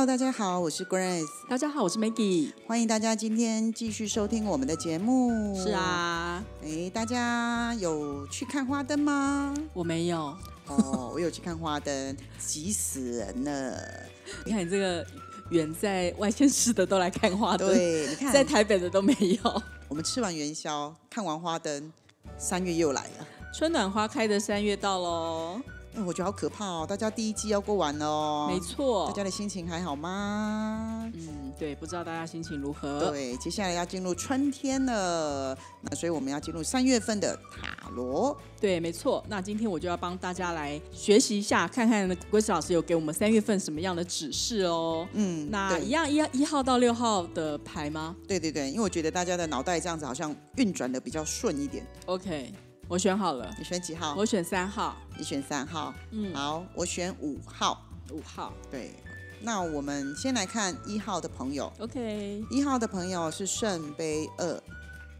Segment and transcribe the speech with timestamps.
[0.00, 2.50] Hello，大家好，我是 Grace，大家好，我是 Maggie。
[2.66, 5.54] 欢迎大家今天继续收听我们的节目。
[5.54, 9.54] 是，啊，哎，大家有去看花灯吗？
[9.74, 10.34] 我没有。
[10.68, 13.78] 哦，我有去看花灯，急死人了。
[14.46, 15.06] 你看你这个
[15.50, 19.14] 远在外县市的都来看花灯，对，你看，在台北的都没
[19.44, 19.62] 有。
[19.86, 21.92] 我们吃完元宵，看完花灯，
[22.38, 23.26] 三月又来了。
[23.52, 25.60] 春暖花开的三月到喽，
[25.96, 26.86] 哎，我觉得好可怕哦！
[26.88, 29.06] 大家第一季要过完了哦，没错。
[29.08, 31.10] 大家的心情还好吗？
[31.14, 33.10] 嗯，对，不知道大家心情如何？
[33.10, 38.36] 对，接下来要进入春天了，那所以我们要进入三月份的塔罗。
[38.60, 39.24] 对，没错。
[39.28, 45.08] 那今天我就要帮大家来学习一下，看看 Grace 老师有给我们三月份什么样的指示哦。
[45.14, 51.84] 嗯，那一样一一号到六号的牌吗对对对，因为我觉得大家的脑袋这样子好像运转的比较顺一点。
[52.06, 52.52] ？OK，
[52.90, 54.16] 我选好了，你选几号？
[54.16, 55.94] 我选三号，你选三号。
[56.10, 57.86] 嗯，好，我选五号。
[58.10, 58.52] 五号。
[58.68, 58.90] 对，
[59.42, 61.72] 那我们先来看一号的朋友。
[61.78, 64.60] OK，一号的朋友是圣杯二，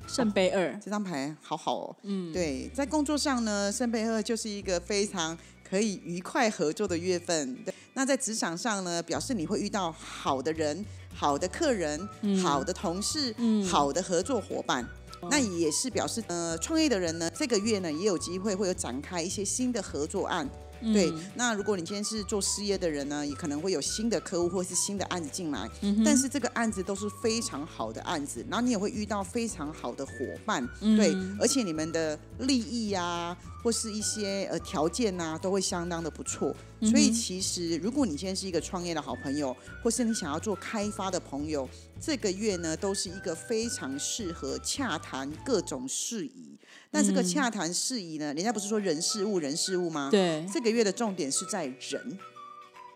[0.08, 0.76] 圣杯二。
[0.80, 1.96] 这张牌好好哦。
[2.02, 7.54] 嗯，对，在工作上呢，圣杯二就是一个非常可以愉快合作的月份。
[7.64, 10.84] 对，那在职场上呢，表示你会遇到好的人、
[11.14, 14.84] 好的客人、嗯好的同事、嗯好的合作伙伴。
[15.28, 20.48] 那也是表示，呃，创业的人呢，这个月呢也有机会会有展开一些新的合作案。
[20.82, 30.12] 嗯对，那如果你今天是做事业的人呢，也可能会有新的客户或是新的案子进来，嗯但是这个案子都是非常好的案子，然后你也会遇到非常好的伙
[30.44, 36.54] 伴，嗯对，而且你们的利益啊，或是一些呃条件呐、都会相当的不错。
[36.82, 41.68] 所以其实，如果你今天是一个创业的好朋友，或是你想要做开发的朋友，
[42.00, 46.56] 这个月呢都是一个非常适合洽谈各种事宜。
[46.90, 50.08] 但这个洽谈事宜呢，人家不是说人事物人事物吗？。
[50.10, 52.18] 对，这个月的重点是在人，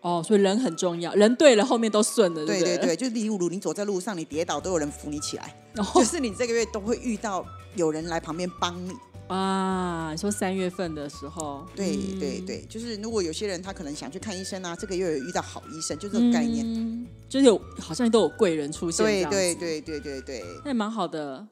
[0.01, 7.45] 哦，所以人很重要，人对了，后面都顺了，对不对对对，就例如你走在路上，你跌倒都有人扶你起来，对， 就哦是你这个月都会遇到
[7.75, 8.91] 有人来旁边帮你。
[9.27, 16.63] 啊，你说三月份的时候，对嗯对对，就是如果有些人他可能想去看医生啊，这个月有遇到好医生，就这个概念。
[16.67, 21.45] 嗯就是有好像都有贵人出现，对对，对对对对，那也蛮好的，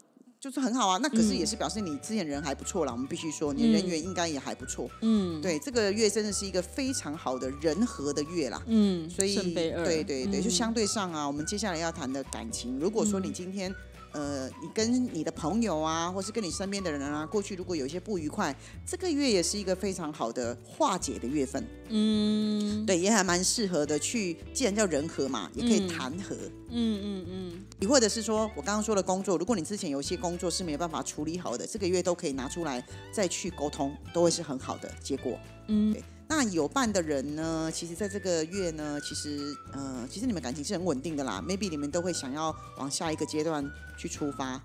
[0.43, 0.99] 就是很好啊。
[1.01, 4.89] 那可是嗯也是表示你之前人还不错啦，我们必须说，你人缘应该也还不错。
[4.99, 8.61] 嗯，，对，这个月真的是一个非常好的人和的月啦。
[8.67, 9.71] 嗯，所以，对
[10.03, 13.73] 对对，就嗯相对上啊，我们接下来要谈的感情，如果说你今天。
[14.13, 21.67] 呃，你跟你的朋友啊，或是跟你身边的人啊，过去如果有一些不愉快，这个月也是一个非常好的化解的月份。
[21.89, 26.35] 嗯，对，也还蛮适合的去，既然叫人和嘛，也可以嗯谈和。
[26.69, 35.37] 嗯嗯嗯，你或者是说我刚刚说的工作，如果你之前有一些工作是没有办法处理好的，这个月都可以拿出来再去沟通，都会是很好的结果。
[35.67, 36.03] 嗯对
[36.35, 43.63] 那有伴的人呢，其实在这个月呢，其实呃，其实你们感情是很稳定的啦，maybe 你们都会想要往下一个阶段
[43.99, 44.59] 去出发。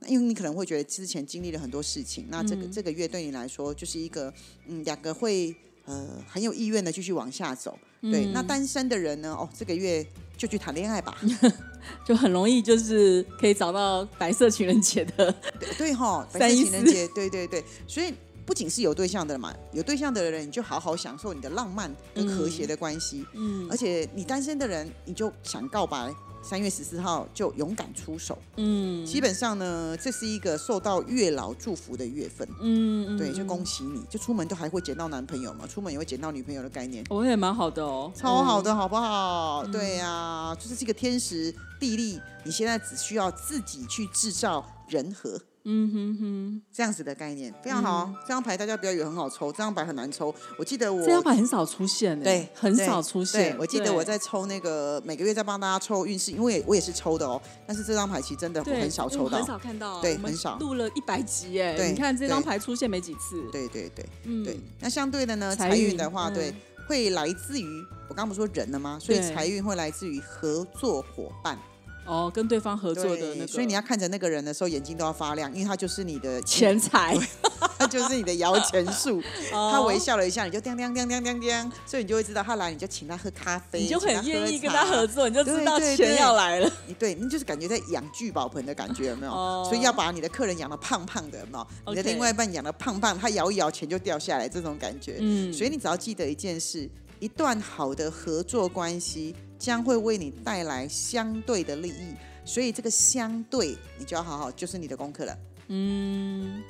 [0.00, 4.32] 那因为你可能会觉得之前经历了很多事情，那这个、嗯这个月对你来说就是一个
[4.66, 5.54] 嗯，两个会
[5.86, 7.78] 呃很有意愿的继续往下走。
[8.02, 10.06] 对，嗯那单身的人呢，哦，这个月
[10.36, 11.16] 就去谈恋爱吧。
[12.06, 18.12] 就很容易就是可以找到白色情人节的，对对哈，白色情人节，对对对，所以
[18.46, 28.36] 不仅是有对象的嘛，有对象的人你就好好享受你的浪漫跟和谐的关系，嗯而且你单身的人你就想告白，三月十四号就勇敢出手。
[28.56, 29.04] 嗯。
[29.06, 37.04] 基本上呢，这是一个受到月老祝福的月份，嗯，对，就嗯恭喜你，就出门都还会捡到男朋友嘛，出门也会捡到女朋友的概念。
[37.08, 39.64] 我也蛮好的哦，嗯，超好的，好不好？
[39.72, 47.90] 对呀、就是这个天时地利，你现在只需要自己去制造人和，嗯哼哼，这样子的概念非常好。
[47.90, 50.34] 啊这张牌大家不要以为很好抽，这张牌很难抽。
[50.58, 57.40] 我记得我这张牌很少出现，对很少出现对，，我记得我在抽那个每个月在帮大家抽运势，因为我也是抽的哦。
[57.66, 59.46] 但是这张牌其实真的我很少抽到很。
[59.46, 66.54] 少看到，对很少录了一百集哎，对你看这张牌出现没几次，对对对嗯对，那相对的呢，财运的话，嗯对，
[66.86, 67.66] 会来自于
[68.08, 68.98] 我刚刚不是说人了吗？
[69.00, 71.58] 所以对财运会来自于合作伙伴。
[72.06, 79.22] 哦，跟对方合作的那个，所以你要看着那个人的时候，眼睛都要发亮，因为他就是你的 钱财，他他就是你的摇钱树。
[79.52, 86.70] 哦他微笑了一下，你就叮叮叮叮叮叮，所以你就会知道他来，你就请他喝咖啡，你就请很愿意跟他合作，你就知道对对钱对要来了。
[86.86, 89.32] 你对你就是感觉在养聚宝盆的感觉，有没有？
[89.32, 91.66] 哦所以要把你的客人养的胖胖的，有没有？
[91.94, 95.16] 你的另外一半养的胖胖，他摇一摇钱就掉下来，这种感觉。
[95.20, 96.88] 嗯所以你只要记得一件事：
[97.20, 102.14] 一段好的合作关系将会为你带来相对的利益。
[102.44, 105.38] 所以这个相对，你就要好好，就是你的功课了。
[105.68, 106.62] 嗯，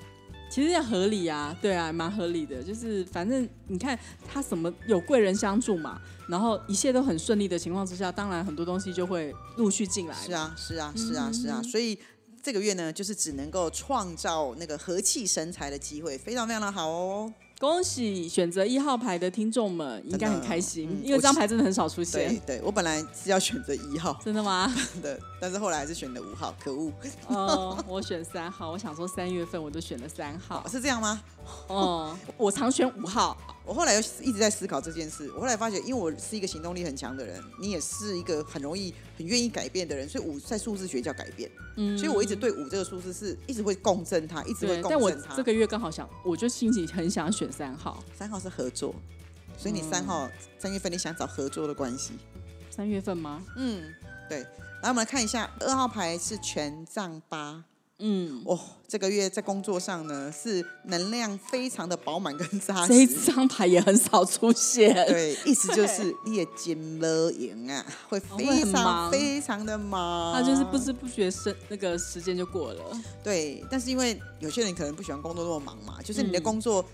[0.48, 2.62] 其实也合理啊，对啊，蛮合理的。
[2.62, 3.98] 就是反正你看
[4.28, 10.14] 他什么有贵人相助嘛，然后一切都很顺利的情况之下，当然很多东西就会陆续进来。
[10.14, 11.60] 是，啊，是啊，是啊，是啊。
[11.60, 11.98] 嗯所以
[12.40, 17.32] 这个月呢，就是只能够创造那个和气生财的机会，非常非常的好哦。
[17.58, 22.38] 恭喜选择一号牌的听众们，应该很开心，嗯因为这张牌真的很少出现。
[22.46, 24.72] 对，我本来是要选择一号真的吗？
[25.00, 26.92] 对，但是后来还是选了五号，可恶，
[27.28, 30.66] 哦，我选三号，我想说三月份我就选了三号。
[30.68, 31.22] 是这样吗？
[31.68, 33.36] 哦， 我常选五号。
[33.66, 45.34] 我后来又一直在思考这件事，我后来发觉，因为我是一个行动力很强的人，你也是一个很容易、很愿意改变的人，所以五在数字学叫改变，嗯所以我一直对五这个数字是一直会共振它，一直会共振它。
[45.34, 48.04] 这个月刚好想，我就心情很想选三号。
[48.14, 48.94] 三号是合作，
[49.56, 52.12] 所以你三号三月份你想找合作的关系，
[52.70, 53.42] 三月份吗？
[53.56, 53.94] 嗯，
[54.28, 54.40] 对。
[54.82, 57.64] 来，我们来看一下二号牌是权杖八。
[58.00, 58.58] 嗯，哦，
[58.88, 63.32] 这个月在工作上呢是能量非常的饱满跟扎实这。
[63.32, 64.92] 张牌也很少出现。
[65.06, 70.34] 对，意思就是你也金了赢啊，会非常非常的忙。
[70.34, 72.82] 他就是不知不觉生那个时间就过了。
[73.22, 76.84] 对，但是因为有些人可能不喜欢工作那么忙嘛，就是你的嗯工作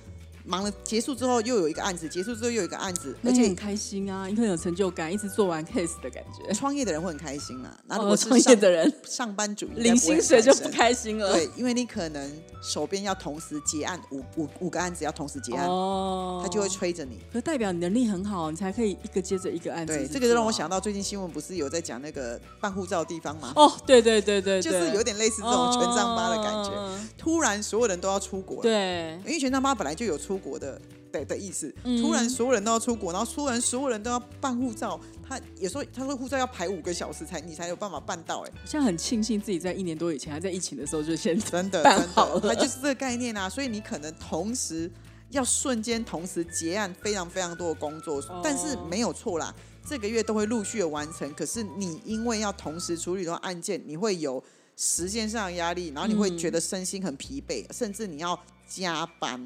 [0.51, 6.53] 忙了结束之后又有一个案子，结束之后又有一个案子，而且很开心啊，你很有成就感，一直做完 case 的感觉。
[6.53, 7.79] 创业的人会很开心啊。
[7.87, 11.33] 那如哦，果创业的人上班族应该领薪水就不开心了。
[11.33, 17.19] 对，因为你可能手边要同时结案五五五个案子要同时结案，哦，他就会催着你。
[17.31, 19.93] 可代表你能力很好，你才可以一个接着一个案子。
[19.95, 20.71] 对，这个就让我想。
[20.71, 23.53] 到最近新闻不是有在讲那个办护照的地方吗？
[23.57, 26.71] 哦，对对对对，就是有点点类似这种权杖八的感觉。
[26.71, 27.01] 觉。
[27.19, 30.81] 突然所有人都要出国了，对，因为权杖八本来就有出国的
[31.13, 32.03] 的的意思，嗯。
[32.03, 34.99] 突然所有人都要出国，然后突然所有人都要办护照，
[35.29, 42.41] 他也说他说护照要排五个小时才你才有办法办到、哎，我现在很庆幸自己在一年多以前还在疫情的时候就先真的办好了。
[42.41, 44.91] 他就是这个概念啊，所以你可能同时
[45.31, 48.41] 要瞬间同时结案非常非常多的工作，哦。
[48.43, 49.55] 但是没有错啦。
[49.83, 54.43] 这个月都会陆续的完成，可是你因为要同时处理多案件，你会有
[54.77, 58.39] 时间上的压力，然后你会嗯觉得身心很疲惫，甚至你要
[58.69, 59.41] 加班。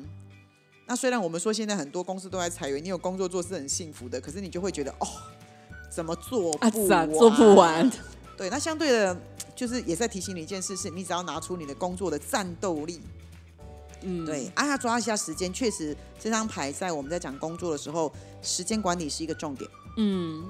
[0.87, 5.07] 那虽然我们说现在很多公司都在裁员，你有工作做是很幸福的，可是你就会觉得哦，
[5.91, 6.89] 怎么做啊不完？
[6.89, 7.91] 咋做不完。
[8.37, 9.17] 对，那相对的，
[9.55, 13.01] 就是也在提醒你一件事，是你只要拿出你的工作的战斗力，
[14.03, 15.53] 嗯，对，啊，要抓一下时间。
[15.53, 20.45] 确实，这张牌在我们在讲工作的时候，时间管理是一个重点，嗯，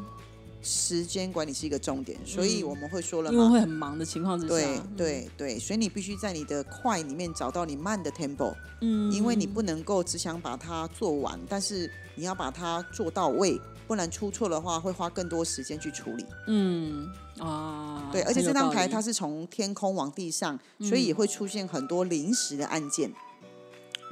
[0.64, 3.44] 时间管理是一个重点，所以嗯我们会说了因为。
[3.50, 16.24] 会很忙的情况之下，对对对，所以你必须在你的快里面找到你慢的 tempo，嗯，因为你不能够只想把它做完，但是你要把它做到位，不然出错的话会花更多时间去处理。
[16.48, 17.08] 嗯
[17.38, 23.12] 啊，对，而且这张牌它是从天空往地上，所以也会出现很多临时的案件。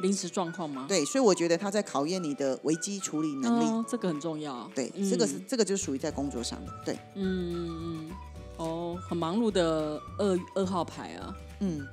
[0.01, 0.87] 临时状况吗？
[0.89, 3.65] 对，所以我觉得他在考验你的危机处理能力。
[3.65, 4.71] 哦，这个很重要。
[4.75, 6.73] 对，嗯这个是这个就属于在工作上的。
[6.85, 8.11] 对，嗯
[8.57, 11.35] 哦，很忙碌的二二号牌啊。
[11.61, 11.87] 嗯，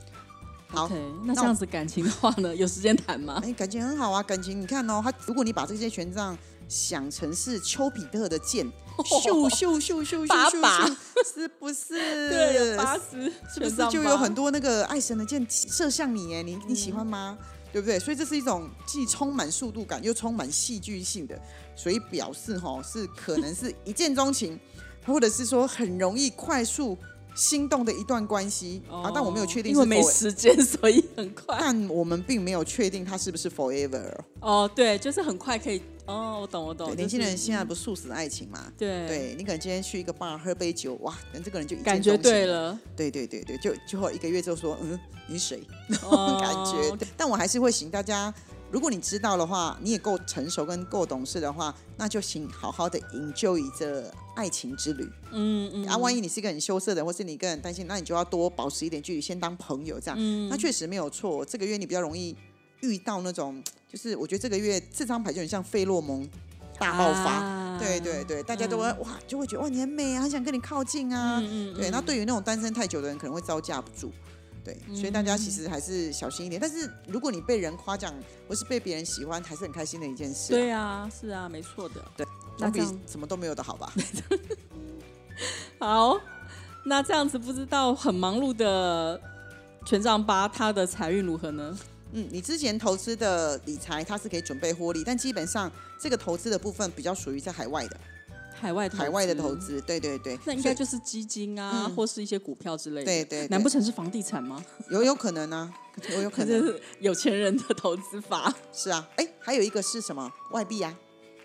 [0.68, 0.90] 好
[1.26, 3.42] 那这样子感情的话呢，有时间谈吗？
[3.44, 8.66] 哎，感情很好啊，感情你看哦，他如果你把这些权杖想成是丘比特的箭，
[9.00, 10.96] 咻咻咻咻咻咻咻，
[11.34, 11.96] 是不是？
[12.30, 16.34] 对，有八十，是不是就有很多那个爱神的箭射向你？
[16.36, 17.38] 哎，你你喜欢吗？
[17.72, 18.00] 对不对？
[18.00, 21.40] 所以这是一种既充满速度感又充满戏剧性的，
[21.76, 24.60] 所以表示哈是可能是一见钟情，
[25.06, 26.98] 或者是说很容易快速
[27.36, 29.12] 心动的一段关系、啊。
[29.14, 31.58] 但我没有确定因为没时间，所以很快。
[31.60, 34.14] 但我们并没有确定它是不是 forever。
[34.42, 35.82] 哦，对，就是很快可以。
[36.10, 36.88] 哦，我懂，我懂。
[36.88, 38.72] 对，年轻人现在不是速食爱情嘛？
[38.78, 42.46] 对对你可能今天去一个 bar 喝杯酒，哇，跟这个人就一见感觉对。
[42.46, 45.62] 了，对对对对，就就后一个月之后说，嗯，你是谁？
[46.04, 47.08] 哦 感觉。
[47.16, 48.34] 但我还是会请大家，
[48.72, 55.08] 如果你知道的话，你也够成熟跟够懂事的话，那就请好好的 enjoy 这爱情之旅。
[55.32, 60.18] 嗯嗯啊，万一你是一个很羞涩的，或是你一个人很担心，那你就要多保持一点距离，先当朋友这样。
[60.20, 61.46] 嗯那确实没有错。
[61.46, 62.36] 这个月你比较容易
[62.82, 66.26] 遇到那种，就是我觉得这个月这张牌就很像费洛蒙
[66.78, 67.32] 大爆发。
[67.34, 71.40] 啊对对对，大家都会、哇，就会觉得哇你很美啊，很想跟你靠近啊。
[71.40, 74.12] 嗯嗯对，嗯那对于那种单身太久的人，可能会招架不住。
[74.66, 76.62] 对，所以大家其实还是小心一点。
[76.62, 78.14] 但是如果你被人夸奖
[78.50, 82.04] 或是被别人喜欢，还是很开心的一件事、对啊，是啊，没错的。
[82.18, 82.28] 对，
[82.60, 83.94] 那这样什么都没有的好吧？
[85.80, 86.20] 好，
[86.84, 89.20] 那这样子不知道很忙碌的
[89.86, 91.78] 权杖八，他的财运如何呢？
[92.12, 97.98] 嗯，你之前投资的理财它是可以准备获利，但基本上这个投资的部分比较属于在海外的，
[98.60, 103.06] 海外投海外的投，资，对对对，那应该就是基金啊，嗯或是一些股票之类的。
[103.06, 104.64] 对对对难不成是房地产吗？
[104.90, 105.72] 有有可能啊，
[106.16, 108.54] 有有可这能 是有钱人的投资法。
[108.74, 109.08] 是啊。
[109.16, 110.94] 哎，还有一个是什么外币啊？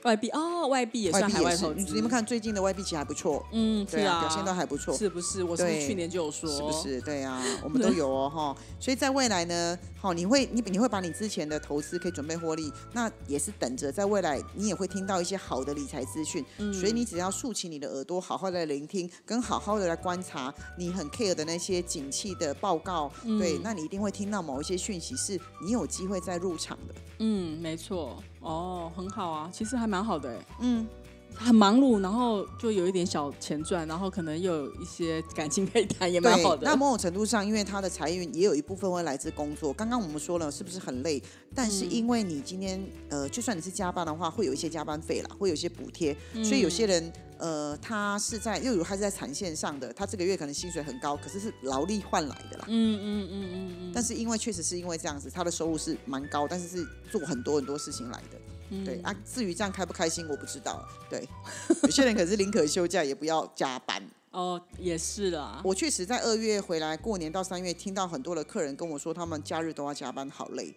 [0.04, 1.80] 外币哦，外币也是海外投资。
[1.80, 4.94] 你你们看最近的外币其实还不错，嗯，是对啊，表现都还不错。
[4.94, 5.42] 是不是？
[5.42, 6.48] 我是去年就有说？
[6.50, 6.70] 是不？
[6.72, 7.00] 是？
[7.00, 8.54] 对啊， 我们都有哦哈。
[8.78, 16.44] 所以在未来呢，好，你会你你会把你之前的投资可以准备获利，那也是等着在未来你也会听到一些好的理财资讯。
[16.58, 26.94] 嗯所以你只要竖起你的耳朵，好好的聆听，跟好好的来观察你很 care 的那些景气的报告，嗯对，那你一定会听到某一些讯息是你有机会再入场的。
[27.20, 28.22] 嗯，没错。
[28.44, 30.46] 哦，很好啊，其实还蛮好的哎。
[30.60, 30.86] 嗯，
[31.34, 36.62] 很忙碌，然后就有一点小钱赚，然后可能又有一些感情可以谈，也蛮好，的。
[36.64, 39.72] 那某种程度上，因为他的财运也有一部分会来自工作。
[39.72, 41.20] 刚刚我们说了，是不是很累？
[41.54, 47.12] 但是因为你今天呃，就算你是加班的话，会有一些加班费啦，会有一些补贴，嗯所以有些人
[47.44, 52.64] 呃，他是在，例如他是在产线上的，他这个月可能薪水很高，可是是劳力换来的啦。
[52.68, 58.38] 嗯嗯嗯嗯嗯，但是因为确实是因为这样子，他的收入是蛮高，但是是做很多很多事情来的。
[58.70, 60.82] 嗯对啊，至于这样开不开心，我不知道。
[61.10, 61.28] 对，
[61.84, 64.02] 有些人可是宁可休假也不要加班。
[64.30, 65.60] 哦，也是啦。
[65.62, 70.74] 我确实在二月回来过年到三月，听到很多的客人跟我说，他们假日都要加班，好累。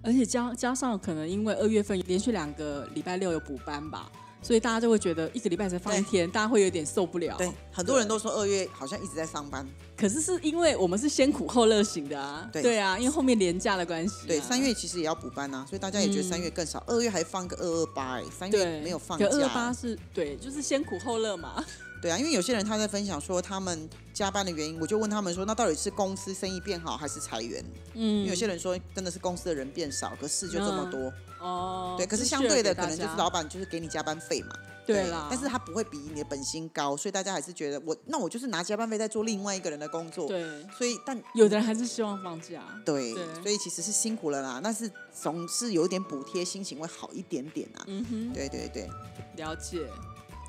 [0.00, 4.10] 而且加加上可能因为二月份连续两个礼拜六有补班吧，
[4.42, 7.36] 所以大家就会觉得一个礼拜才放一天，大家会有点受不了。
[7.38, 9.66] 对，很多人都说二月好像一直在上班。
[9.96, 14.26] 可是是因为我们是先苦后乐型的啊，对啊，因为后面廉价的关系、啊。
[14.26, 19.48] 对，三月其实也要补班啊，所以大家也觉得三月更少，二、月还放个二二八，哎，三月没有放假二二。
[19.50, 21.64] 八是对，就是先苦后乐嘛。
[22.00, 27.64] 对啊，因为有些人他在分享说他们加班的原因，我就问他们说，那到底是公司生意变好还是裁员？
[27.94, 31.12] 因嗯为有些人说真的是公司的人变少，可事就这么多。
[31.42, 34.54] 哦，对，可是相对的可能就是老板就是给你加班费嘛。
[34.84, 40.26] 对啦，但是他不会比你的本薪高，所以大家还是觉得我那我就是拿加班费在做另外一个人的工作。
[40.26, 40.44] 对，
[40.76, 42.62] 所以但有的人还是希望放假。
[42.84, 47.84] 对，对所以其实是辛苦了啦，但是总是有点补贴，心情会好一点点啊。
[47.86, 48.90] 嗯哼，对对对，
[49.36, 49.86] 了解。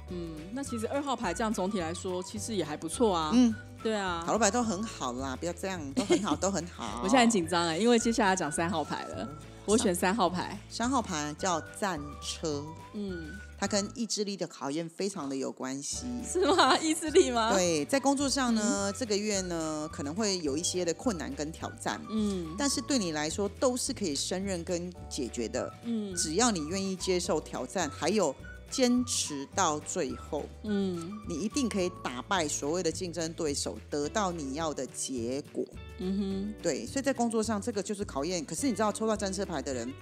[0.09, 3.31] 嗯，那其实二号牌这样总体来说，其实也还不错啊。
[3.33, 4.31] 嗯，对啊塔。
[4.31, 7.01] 罗牌都很好啦，不要这样，都很好，都很好。
[7.03, 9.27] 我现在很紧张哎，因为接下来讲三号牌了，
[9.65, 10.57] 我选三号牌。
[10.69, 12.63] 三号牌叫战车，
[12.93, 16.05] 嗯，它跟意志力的考验非常的有关系。
[16.25, 16.77] 是吗？
[16.81, 17.53] 意志力吗？。
[17.53, 25.71] 对，在工作上呢，这个月呢可能会有一些的困难跟挑战，嗯但是对你来说都是可以胜任跟解决的。
[25.83, 28.33] 嗯只要你愿意接受挑战，还有
[28.73, 35.63] 坚持到最后，嗯你一定可以打败所谓的竞争对手，得到你要的结果。
[35.99, 38.43] 嗯哼对，所以在工作上这个就是考验。
[38.43, 39.93] 可是你知道抽到战车牌的人，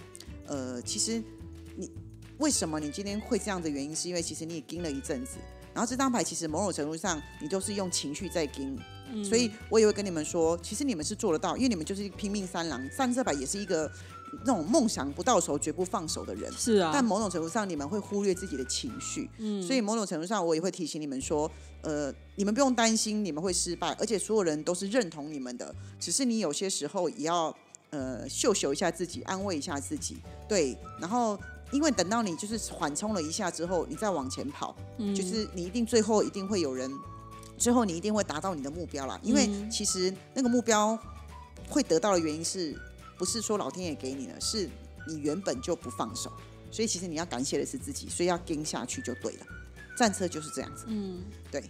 [0.48, 1.22] 呃，其实
[1.76, 1.92] 你
[2.38, 5.38] 为什么你今天会这样的原因，是因为其实你也盯了一阵子。
[5.74, 8.78] 然后这张牌其实某种程度上，你都是用情绪在盯，
[9.12, 12.90] 哼，所以我也会跟你们说，其实你们是做得到，因为你们就是拼命三郎。
[12.90, 13.90] 战车牌也是一个
[14.46, 16.52] 那种梦想不到手绝不放手的人。
[16.54, 21.50] 是啊，但某种程度上，你们会忽略自己的情绪，嗯所以某种程度上，我也会提醒你们说，
[21.82, 27.56] 呃，你们不用担心你们会失败，而且所有人都是认同你们的，只是你有些时候也要
[27.90, 31.38] 呃秀秀一下自己，安慰一下自己，对，然后。
[31.74, 36.92] 因为等到你就是缓冲了一下之后，你再往前跑，嗯就是你一定最后一定会有人，
[37.58, 39.18] 最后你一定会达到你的目标啦。
[39.24, 41.00] 因为嗯其实那个目标
[41.70, 42.78] 会得到的原因是
[43.22, 44.68] 不是说老天爷给你的，是
[45.08, 46.32] 你原本就不放手，
[46.72, 49.46] 所以其实你要感谢的是自己，所以要跟下去就对了。
[49.96, 51.64] 战车就是这样子，嗯对。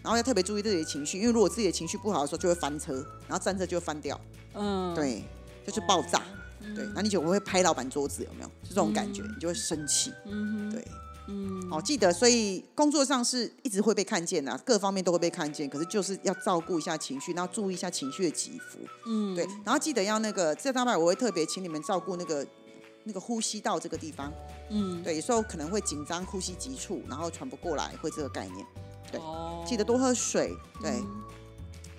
[0.00, 2.94] 然后要特别注意自己的情绪，因为如果自己的情绪不好的时候，就会翻车，
[3.26, 4.20] 然后战车就会翻掉，
[4.54, 5.24] 嗯，对，
[5.66, 6.22] 就是爆炸，
[6.60, 6.86] 嗯对。
[6.94, 8.48] 那你就会拍老板桌子，有没有？
[8.62, 10.86] 就这种感觉，你就会生气，嗯哼，对。
[11.28, 15.68] 嗯哦，记得，所以工作上是一直会被看见的，各方面都会被看见。
[15.70, 18.78] 可是就是要照顾一下情绪，然后注意一下情绪的起伏。
[19.06, 22.46] 嗯对，然后记得要那个这张牌，我会特别请你们照顾那个
[23.04, 24.32] 那个呼吸道这个地方。
[24.70, 28.66] 嗯对，有时候可能会紧张，呼吸急促，然后喘不过来，会这个概念。
[29.10, 31.22] 对哦记得多喝水，对，嗯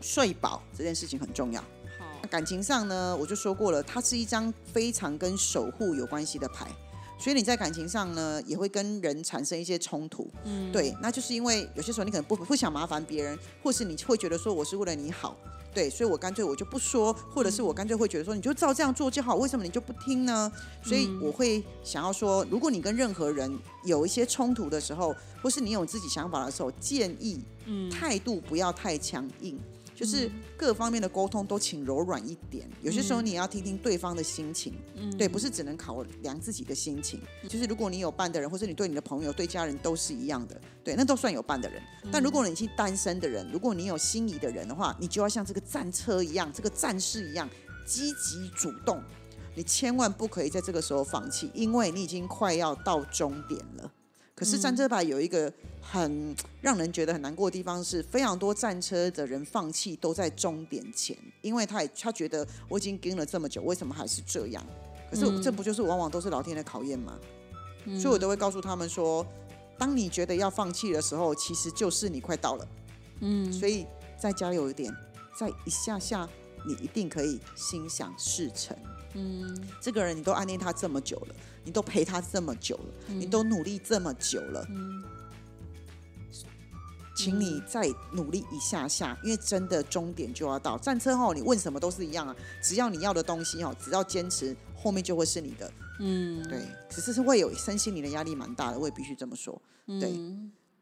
[0.02, 1.62] 睡饱这件事情很重要。
[2.00, 6.68] 好感情上呢，我就说过了，它是一张非常跟守护有关系的牌，
[7.24, 10.30] 所以你在感情上呢，也会跟人产生一些冲突。
[10.44, 15.34] 嗯，对，那就是因为有些时候你可能不不想麻烦别人，或是你会觉得说我是为了你好，
[15.74, 20.52] 对，所以我干脆我就不说，或者是我干脆会觉得说你就照这样做就好，为什么你就不听呢？
[20.84, 27.42] 所以我会想要说，如果你跟任何人有一些冲突的时候，或是你有自己想法的时候，建议
[27.90, 29.58] 态度不要太强硬。
[30.04, 34.74] 就是各方面的沟通都请柔软一点，有些时候你也要听听对方的心情，
[35.18, 37.22] 对，不是只能考量自己的心情。
[37.48, 41.82] 就是如果你有伴的人，或者你对你的朋友、对家人都是一样的，对，那都算有伴的人。
[42.12, 47.50] 但如果你是单身的人，如果你有心仪的人的话，你就要像这个战车一样，这个战士一样
[47.88, 49.02] 积极主动，
[49.56, 53.90] 你千万不可以在这个时候放弃，因为你已经快要到终点了。
[54.36, 64.66] 可是战车牌有一个很 让人觉得很难过的地方，是非常多战车的人放弃都在终点前，因为他也他觉得我已经跟了这么久，为什么还是这样？
[65.12, 67.20] 可是这不就是往往都是老天的考验吗？
[68.00, 69.26] 所以我都会告诉他们说，
[69.78, 72.68] 当你觉得要放弃的时候，其实就是你快到了。
[73.20, 73.86] 嗯，所以
[74.18, 74.92] 再加油一点，
[75.38, 76.28] 再一下下，
[76.66, 78.76] 你一定可以心想事成。
[79.14, 85.04] 嗯，这个人你都暗恋他这么久了，你都陪他这么久了，你都努力这么久了，嗯，
[87.16, 90.78] 请你再努力一下下，因为真的终点就要到。
[90.78, 95.72] 战车后，你问什么都是一样啊，只要你要的东西哦，只要坚持，后面就会是你的。
[96.00, 100.14] 嗯，对，只是是会有身心灵的压力蛮大的，我也必须这么说，对。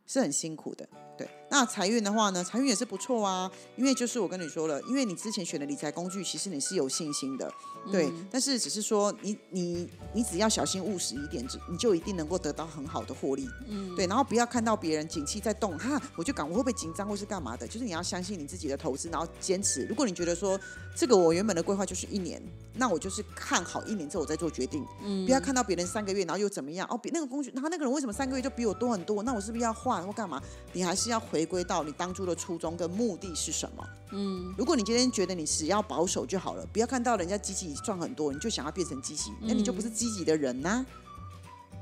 [0.07, 0.85] 是很辛苦的，
[1.17, 1.25] 对。
[1.51, 7.53] 那财运的话呢，财运也是不错啊，因为就是我跟你说了，因为你之前选的理财工具，其实你是有信心的，
[7.91, 8.09] 对。
[8.31, 14.07] 但是只是说，你你你只要小心务实一点，你就一定能够得到很好的获利，嗯，对。
[14.07, 17.67] 然后不要看到别人景气在动，哈，我就赶我会不会紧张或是干嘛的？
[17.67, 19.83] 就是你要相信你自己的投资，然后坚持。
[19.87, 20.57] 如果你觉得说
[20.95, 22.41] 这个我原本的规划就是一年，
[22.75, 26.87] 那我就是看好一年之后我再做决定，嗯，不要看到别人三个月，然后又怎么样？
[26.89, 29.21] 哦，比那个工具，然后那个人为什么三个月就比我多很多？
[29.23, 30.01] 那我是不是要换？
[30.07, 30.41] 或干嘛？
[30.71, 33.87] 你还是要回归到你当初的初衷跟目的是什么？
[34.11, 40.85] 嗯，如果你今天觉得你只要保守就好了，不要看到人家积极赚很多，你就想要变成积极，那你就不是积极的人呐。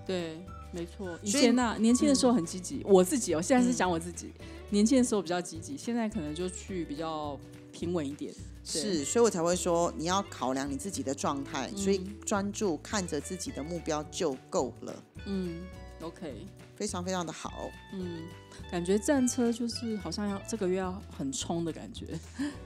[0.06, 0.39] 对，
[0.72, 1.18] 没错。
[1.22, 4.32] 以前呢，年轻的时候很积极，我自己哦，现在是讲我自己，
[4.70, 7.39] 年轻的时候比较积极，现在可能就去比较
[7.72, 8.34] 平稳一点。
[8.63, 15.04] 是，所以我才会说你要考量你自己的状态，所以专注看着自己的目标就够了。
[15.26, 15.62] 嗯
[16.02, 16.45] ，OK。
[16.80, 18.24] 非常非常的好，嗯，
[18.72, 22.18] 感觉战车就是好像要这个月要很冲的感觉。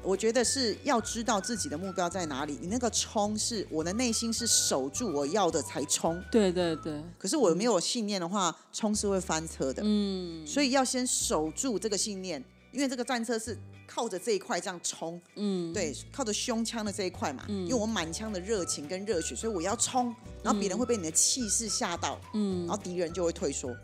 [0.04, 6.24] 我觉得是要知道自己的目标在哪里，你那个冲是我的内心是守住我要的才冲。
[6.32, 7.04] 对对对。
[7.18, 9.82] 可是我没有信念的话，冲是会翻车的。
[9.84, 10.46] 嗯。
[10.46, 13.58] 所以要先守住这个信念，因为这个战车是。
[13.86, 20.06] 靠着这一块这样冲，嗯，对，靠着胸腔的这一块嘛，嗯，因为我满腔的热情跟热血，所以我要冲，
[20.42, 23.76] 然后别人会被你的气势吓到，嗯，然后敌人就会退缩，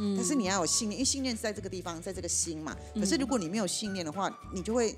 [0.00, 4.96] 嗯，但是你要有信念，因为信念是在这个地方，在这个心嘛，可是如果你没有信念的话，你就会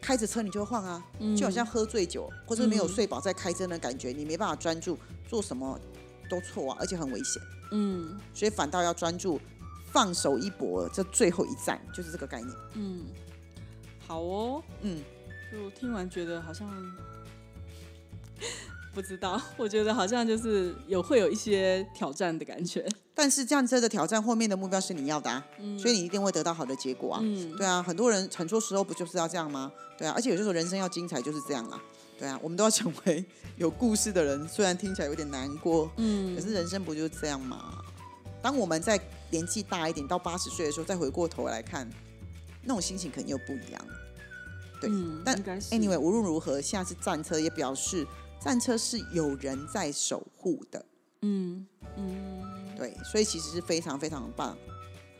[0.00, 1.04] 开着车你就会晃啊，
[1.36, 4.96] 就好像喝醉酒或者没有睡饱在开车的感觉，你没办法专注，
[5.28, 5.78] 做什么
[6.28, 9.40] 都错啊，而且很危险，嗯，所以反倒要专注，
[9.92, 13.04] 放手一搏，这最后一战就是这个概念，嗯。
[14.06, 15.00] 好哦，嗯，
[15.52, 16.68] 就听完觉得好像
[18.92, 22.86] 不知道， 我觉得好像就是有会有一些挑战的感觉。
[23.14, 25.44] 但是这样子的挑战，后面的目标是你要的啊，
[25.78, 27.20] 所以你一定会得到好的结果啊。
[27.22, 29.70] 嗯，对啊，很多人很多时候不就是要这样吗？
[29.98, 31.80] 对啊，而且有些时候人生要精彩就是这样啊。
[32.18, 33.24] 对啊，我们都要成为
[33.56, 37.82] 有故事的人，虽然听起来有点难过，嗯，可是人生不就是这样吗？
[38.42, 38.98] 当我们在
[39.30, 41.88] 年纪大一点，到八十岁的时候，再回过头来看。
[42.62, 43.86] 那种心情肯定又不一样，
[44.82, 44.90] 对。
[45.24, 45.34] 但
[45.70, 48.06] anyway 无论如何，现在是战车，也表示
[48.40, 50.84] 战车是有人在守护的。
[51.22, 52.42] 嗯嗯，
[52.76, 54.56] 对，所以其实是非常非常棒。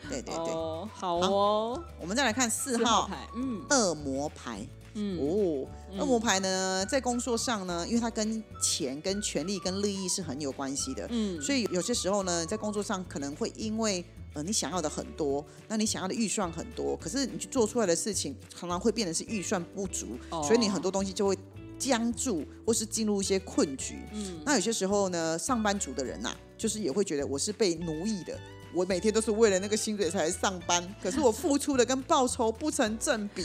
[0.08, 0.54] 对对对，
[0.94, 1.82] 好哦。
[2.00, 4.66] 我们再来看四号牌，嗯，恶魔牌。
[4.94, 11.06] 嗯哦，恶魔牌呢，在工作上呢，因为它跟钱、跟权力、跟利益是很有关系的。
[11.10, 14.04] 嗯，所以有些时候呢，在工作上可能会因为。
[14.32, 21.36] 呃，你想要的很多，那你想要的预算很多，可是你去做出来的事情常常会变得是预算不足，所以你很多东西就会
[21.80, 23.98] 僵住，或是进入一些困局。
[24.12, 28.38] 嗯，那有些时候呢，上班族的人呐，就是也会觉得我是被奴役的，
[28.74, 33.44] 我每天都是为了那个薪水才上班，可是我付出的跟报酬不成正比。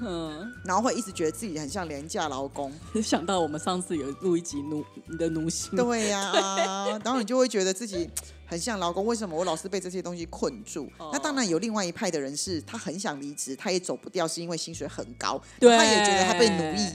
[0.00, 2.72] 嗯， 然后会一直觉得自己很像廉价劳工。
[3.02, 6.32] 想到我们上次有录一集奴你的奴性，对呀，
[7.04, 8.08] 然后你就会觉得自己。
[8.44, 10.86] 很像劳工，为什么我老是被这些东西困住？
[11.10, 16.88] 那当然有另外一派的人是，他很想离职，他也走不掉，是因为薪水很高，他也觉得他被奴役。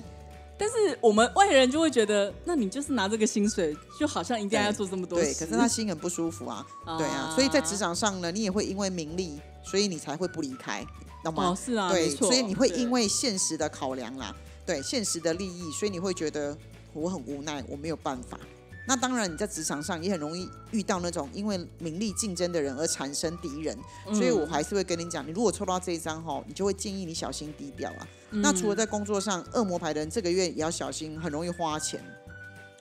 [0.58, 6.66] 但是我们外人就会觉得，那你就是拿这个薪水，就好像一定要做这么多对，可是他心很不舒服啊，
[6.98, 10.86] 对啊，所以在职场上呢，你也会因为名利，所以你才会不离开，
[11.24, 11.50] 懂吗？
[11.50, 16.58] 哦，是啊，对，所以你会因为现实的考量啦，对现实的利益，所以你会觉得
[16.94, 18.40] 我很无奈，我没有办法。
[18.88, 23.78] 那当然，你在职场上也很容易遇到那种因为名利竞争的人而产生敌人，
[24.14, 28.08] 所以我嗯还是会跟你讲，你如果抽到这一张哈，你就会建议你小心低调啊。
[28.32, 32.02] 嗯那除了在工作上，恶魔牌的人这个月也要小心，很容易花钱。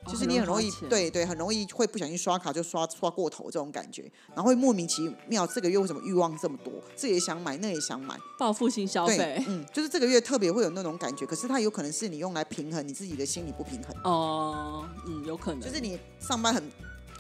[0.07, 16.63] 哦就是你很容易对对，很容易会不小心刷卡就刷刷过头这种感觉，然后会莫名其妙这个月为什么欲望这么多，这也想买，那也想买，报复性消费，嗯，就是这个月特别会有那种感觉，可是它有可能是你用来平衡你自己的心理不平衡，哦，嗯，有可能，就是你上班很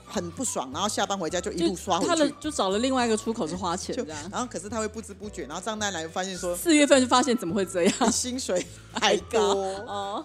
[0.08, 4.22] 很不爽，然后下班回家就一路刷回他的去，就找了另外一个出口是花钱就这样。
[4.30, 8.12] 然后可是他会不知不觉，然后账单来发现说四月份就发现怎么会这样？
[8.12, 10.24] 薪水还高，哦，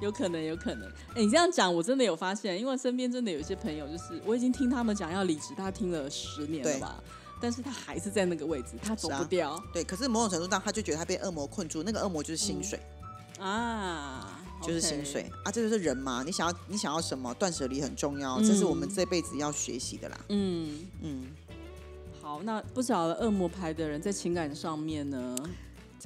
[0.00, 0.88] 有可能，有可能。
[1.14, 7.02] 哎、你这样讲，我真的有发现，因为身边真的有一些朋友，就是我已经听他们讲要离职，他听了十年了吧，
[7.40, 12.80] 但是他还是在那个位置，他走不掉对，可是某种程度上他就觉得他被恶魔困住，那个恶魔就是薪水。
[13.38, 16.22] 啊，就是薪水啊，这就是人嘛。
[16.24, 20.18] 你想要你想要什么，断舍离很重要，这是我们嗯这辈子要学习的啦。
[20.30, 21.26] 嗯，嗯，
[22.22, 25.36] 好，那不晓得恶魔牌的人在情感上面呢？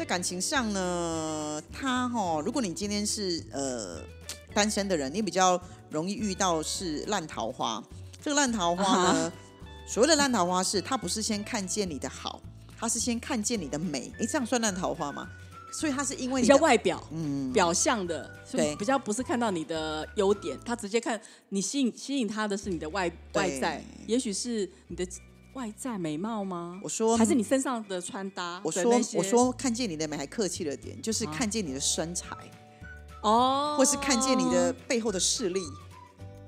[0.01, 4.01] 在感情上呢，他哈，如果你今天是呃
[4.55, 5.61] 单身的人，你比较
[5.91, 7.85] 容易遇到是烂桃花。
[8.19, 8.83] 这个烂桃花
[9.13, 9.33] 呢，啊
[9.87, 12.41] 所谓的烂桃花是，他不是先看见你的好，
[12.79, 14.11] 他是先看见你的美。
[14.19, 15.29] 哎，这样算烂桃花吗？
[15.71, 17.07] 所以他是因为比较你的外表。
[17.11, 25.07] 嗯，表象的，对比较不是看到你的优点，他直接看你吸引吸引他的是你的外外在，也许是你的
[25.55, 26.81] 外在美貌吗？
[26.83, 28.61] 我说还是你身上的穿搭？
[28.65, 32.37] 我说我说看见你的美，还客气了点，就是啊看见你的身材。
[33.23, 35.61] 哦，或是看见你的背后的势力，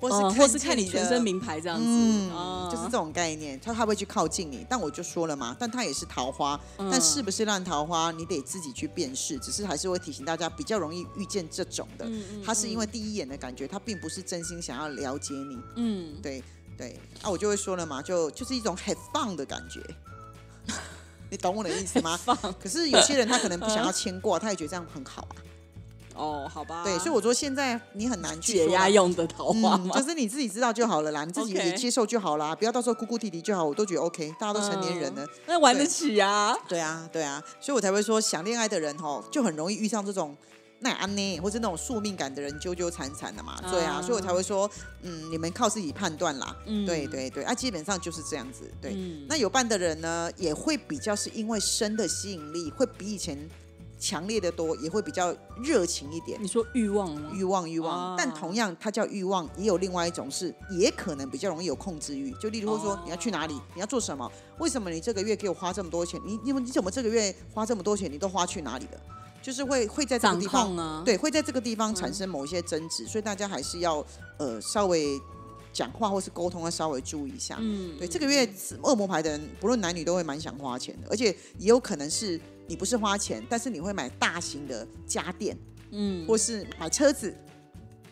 [0.00, 4.64] 或是或是看你全身名牌这样子，嗯，哦就是这种概念，他他会去靠近你。
[4.70, 9.38] 但我就说了嘛，但他也是桃花，但是不是烂桃花，你得自己去辨识。
[9.38, 15.58] 只是还是会提醒大家，比较容易遇见这种的，嗯嗯他是因为第一眼的感觉，他并不是真心想要了解你。
[15.76, 16.42] 嗯，对
[16.76, 19.80] 对，啊，我就会说了嘛，就就是一种很放的感觉。
[21.30, 22.16] 你懂我的意思吗？
[22.16, 25.37] 放可是有些人他可能不想要牵挂，他也觉得这样很好啊。
[26.14, 35.26] 哦，好吧，对，所以我说现在你很难去解压用的桃花嗯，就是你自己知道就好了啦，你自己也接受就好啦，不要到时候哭哭啼啼就好，我都觉得 OK，大家都成年人了。
[35.46, 40.37] 那玩得起呀、对啊，对啊，所以我才会说，想恋爱的人哦，就很容易遇上这种
[40.82, 43.58] 那安呢，或是那种宿命感的人纠纠缠缠的嘛。
[43.70, 44.70] 对啊，啊所以我才会说，
[45.02, 46.54] 嗯，你们靠自己判断啦。
[46.66, 48.70] 嗯对对对，啊，基本上就是这样子。
[48.80, 53.38] 对，嗯那有伴的人呢，也会比较是因为生的吸引力会比以前
[53.98, 56.36] 强烈的多，也会比较热情一点。
[56.42, 57.30] 你说欲望吗？
[57.32, 62.32] 欲望欲望，啊但同样它叫欲望，也有另外一种是，也可能比较容易有控制欲。
[62.40, 66.20] 就例如说，哦你要去哪里，你要做什么，为什么你这个月给我花这么多钱？
[66.26, 69.00] 你你你怎么这个月花这么多钱，你都花去哪里了？
[69.42, 74.05] 就是会会在这个地方对，会在这个地方产生某一些争执，所以大家还是要
[74.38, 75.20] 呃稍微
[75.72, 77.57] 讲话或是沟通要稍微注意一下。
[77.61, 78.48] 嗯，对，这个月
[78.83, 85.57] 恶魔牌的人，不论男女都会蛮想花钱的，而且也有可能是你不是花钱，但是你会买大型的家电，
[85.90, 87.35] 嗯，或是买车子，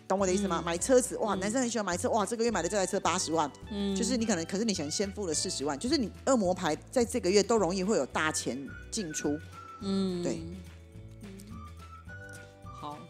[0.08, 0.60] 懂我的意思吗？
[0.62, 0.64] 嗯。
[0.64, 1.40] 买车子，哇，嗯。
[1.40, 3.94] 男生很喜欢买车，哇，这个月买的这台车八十万，嗯。
[3.94, 8.58] 就是你可能，可是你想先付了四十万，就是你恶魔牌在这个月都容易会有大钱
[8.90, 9.38] 进出，
[9.82, 10.22] 嗯。
[10.22, 10.40] 对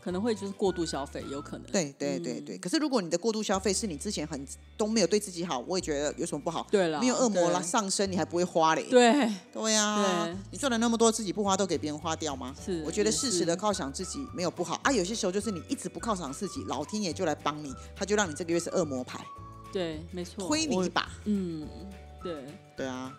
[0.03, 1.71] 可能会就是过度消费，有可能。
[1.71, 2.59] 对对对嗯对。
[2.59, 6.67] 可是如果你的过度消费是你之前很都没有对自己好，我也觉得有什么不好？
[6.71, 8.83] 对了，没有恶魔啦上升，你还不会花嘞？
[8.85, 12.55] 对，对呀、对你赚了那么多，自己不花都给别人花掉吗？
[12.65, 14.91] 是我觉得适时的犒赏自己没有不好啊。
[14.91, 19.25] 有些时候就是你一直不犒赏自己，老天爷就来帮你，他就让你这个月是恶魔牌，
[19.73, 21.09] 对，没错，推你一把。
[21.25, 21.69] 嗯，
[22.23, 22.45] 对。
[22.77, 23.15] 对啊，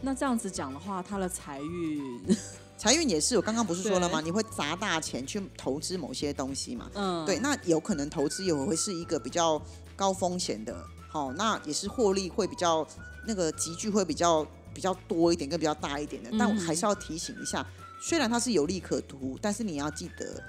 [0.00, 2.22] 那这样子讲的话，他的财运，
[2.78, 4.20] 财运也是，我刚刚不是说了吗？
[4.20, 6.88] 你会砸大钱去投资某些东西嘛？
[6.94, 9.60] 嗯，对，那有可能投资也会是一个比较
[9.96, 10.76] 高风险的，
[11.10, 12.86] 好、那也是获利会比较
[13.26, 16.30] 那个集聚会比较比较多一点，跟比较大一点的。
[16.38, 17.66] 但我嗯还是要提醒一下，
[18.00, 20.40] 虽然它是有利可图，但是你要记得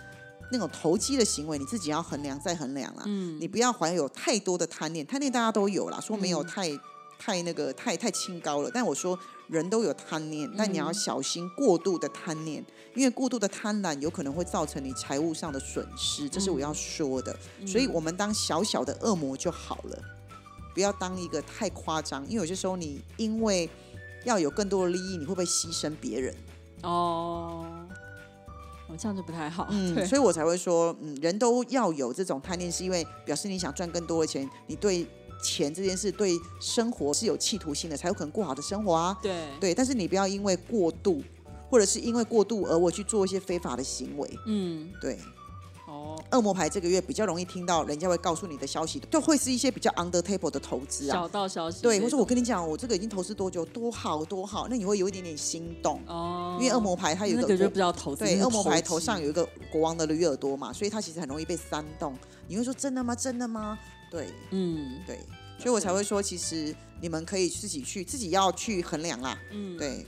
[0.52, 3.02] 那种投机的行为，你自己要衡量再衡量啦。
[3.08, 6.80] 嗯，你不要怀有太多的贪念，贪念大家都有啦，说没有嗯太、
[7.18, 8.70] 太那个太太清高了。
[8.72, 9.18] 但我说
[9.50, 12.64] 人都有贪念，但你要嗯小心过度的贪念，
[12.96, 17.36] 因为过度的贪婪有可能会造成你财务上的损失，这是我要说的。
[17.66, 20.00] 所以我们当小小的恶魔就好了，
[20.74, 23.68] 不要当一个太夸张，因为有些时候你因为
[24.24, 26.36] 要有更多的利益，你会不会牺牲别人？
[26.84, 27.66] 哦，
[28.88, 29.68] 我，这样就不太好。
[29.72, 35.08] 嗯，所以我才会说，嗯，人都要有这种贪念，是因为表示你想赚更多的钱，你对
[35.41, 39.17] 钱这件事、对生活是有企图心的，才有可能过好的生活啊。
[39.21, 41.21] 对对，但是你不要因为过度，
[41.69, 44.30] 或者是因为过度而我去做一些非法的行为。
[44.45, 45.17] 嗯，对，哦，
[46.32, 51.13] 恶魔牌这个月比较容易听到人家会告诉你的消息，就会是一些比较 under table 的投资啊。
[51.13, 62.15] 小道消息，对，或者我跟你讲，我这个已经投资多久，多好多好，那你会有一点点心动，哦，因为恶魔牌它有一个国那个就不叫投资，对，恶魔牌头上有一个国王的驴耳朵嘛，所以它其实很容易被煽动。
[62.47, 63.15] 你会说真的吗？
[63.15, 63.77] 真的吗？
[64.12, 65.19] 对嗯对，
[65.60, 69.38] 所以我才会说，其实你们可以自己去，自己要去衡量啦。
[69.51, 70.05] 嗯，对，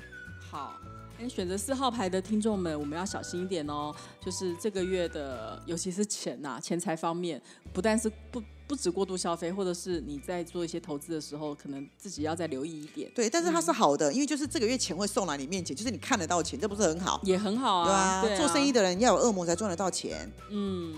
[0.50, 0.74] 好。
[1.22, 3.94] 哎，选择四号牌的听众们，我们要小心一点哦。
[4.20, 7.40] 就是这个月的，尤其是钱呐、钱财方面，
[7.72, 17.22] 不但是不不止过度消费，或者是你在做一些投资的时候，可能自己要再留意一点，对，但是它是好的，因为就是这个月钱会送来你面前，就是你看得到钱，这不是很好？
[17.24, 18.00] 也很好对啊。
[18.00, 20.28] 啊，对啊做生意，的人要有恶魔才赚得到钱。
[20.50, 20.96] 嗯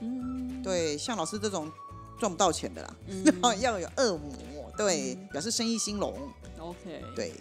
[0.00, 1.70] 嗯，对，像老师这种
[2.18, 6.18] 赚不到钱的啦， 嗯要有恶魔，对，表示生意兴隆。
[6.58, 7.32] ，OK，对，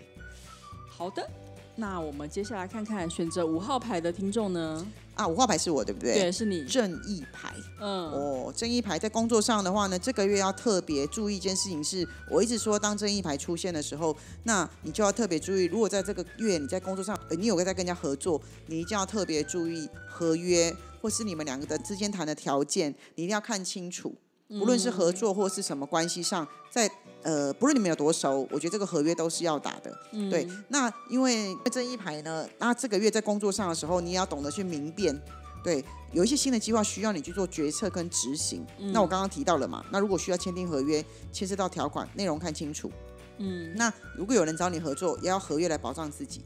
[0.87, 1.27] 好的。
[1.75, 4.85] 那我们接下来看看选择五号牌的听众呢？
[5.15, 6.13] 啊，五号牌是我，对不对？
[6.13, 6.63] 对，是你。
[6.65, 7.53] 正义牌。
[7.79, 24.15] 嗯，哦，正义牌在工作上的话呢，这个月要特别注意一件事情是，我一直说，当正义牌出现的时候，那你就要特别注意，如果在这个月你在工作上，呃，你有个在跟人家合作，你一定要特别注意合约或是你们两个的之间谈的条件，你一定要看清楚，
[24.47, 26.89] 不论是合作或是什么关系上，在
[27.23, 29.95] 呃，不论你们有多熟，我觉得这个合约都是要打的。
[30.11, 35.19] 嗯对，那因为这一排呢，那这个月在工作上的时候，你也要懂得去明辨。
[35.63, 38.65] 对，有一些新的计划需要你去做决策跟执行。
[38.79, 42.91] 嗯那我刚刚提到了嘛，那如果需要签订合约，牵涉到条款内容看清楚。
[43.37, 46.41] 嗯那如果有人找你合作，也要合约来保障自己。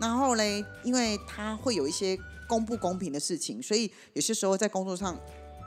[0.00, 5.16] 然后嘞，因为他会有一些公不公平的事情，所以有些时候在工作上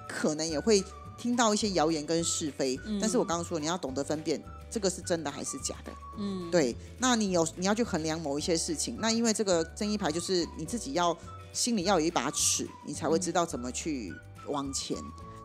[0.08, 0.84] 可能也会
[1.20, 2.80] 听到一些谣言跟是非。
[3.00, 5.92] 但是我刚刚说，你要懂得分辨这个是真的还是假的。
[6.18, 11.16] 嗯，对，那你有你要去衡量某一些事情，那因为这个正义牌就是你自己要
[11.52, 14.14] 心里要有一把尺，你才会知道怎么去
[14.48, 14.98] 往前。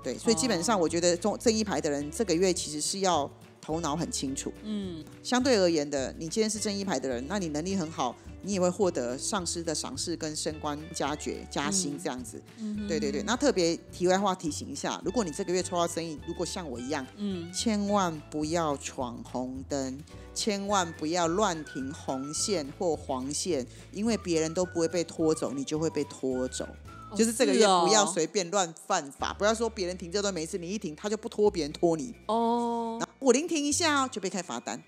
[0.03, 4.53] 对，所以基本上我觉得中正义牌的人这个月其实是要头脑很清楚。
[4.63, 12.41] 嗯相对而言的，你今天是正义牌的人，那你能力很好，你也会获得上司的赏识跟升官加爵加薪这样子。
[12.59, 17.51] 嗯对对对，那特别题外话提醒一下，如果你这个月抽到生意，如果像我一样，嗯。
[17.53, 19.99] 千万不要闯红灯，
[20.35, 26.69] 千万不要乱停红线或黄线，因为别人都不会被拖走，你就会被拖走。
[27.17, 27.85] 就是这个月哦。
[27.87, 33.01] 不要随便乱犯法，不要说别人停这都没事，你一停他就不拖别人拖你，哦。
[33.21, 34.83] 我临停一下哦就被开罚单。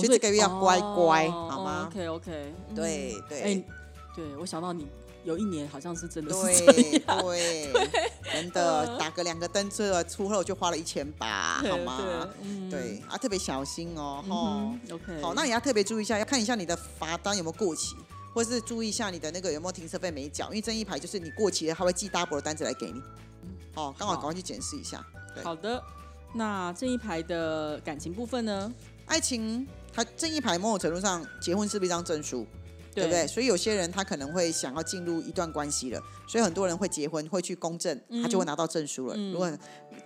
[0.00, 3.64] 就这个月要乖乖哦好吗？OK OK，对对哎，
[4.14, 4.86] 对我想到你
[5.24, 7.72] 有一年好像是真的是对 对，
[8.32, 12.28] 真的打个两个灯车出后就花了一千八，对好吗？
[12.70, 14.94] 对啊，特别小心哦，嗯吼。
[14.94, 17.94] ，OK，好，那也要特别注意一下，要看一下你的罚单有没有过期，
[18.34, 23.00] 或是注意一下你的那个有没有停车费没缴，因为这一排就是你过期了，他会寄 double 的单子来给你。
[23.74, 25.04] 哦，刚好好赶快去检视一下。
[25.34, 25.82] 对好的。
[26.36, 28.72] 那这一排的感情部分呢？
[29.06, 32.46] 爱情，它正义牌某种程度上，结婚是不是一张证书？
[32.94, 33.26] 对不对？
[33.26, 39.14] 所以有些人他可能会想要进入一段关系了，所以很多人会结婚，会去公证，他就会拿到证书了。
[39.16, 39.50] 嗯如果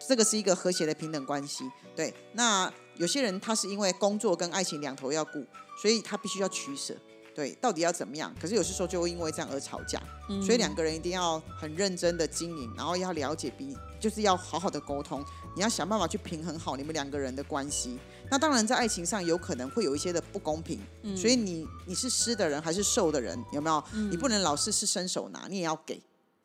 [0.06, 2.14] 这个是一个和谐的平等关系，对。
[2.32, 5.44] 那有些人他是因为工作跟爱情两头要顾，
[5.82, 6.96] 所以他必须要取舍。
[7.34, 8.34] 对，到底要怎么样？
[8.40, 15.22] 可是有些时候就会因为这样而吵架，嗯所以两个人一定要很认真的经营，然后要了解彼，就是要好好的沟通，
[15.54, 17.98] 你要想办法去平衡好你们两个人的关系。
[18.30, 23.82] 那当然，在爱情上有可能会有一些的不公平，嗯所以你你是施的人还是受的人，有没有？
[24.10, 26.00] 你不能老是是伸手拿，你也要给。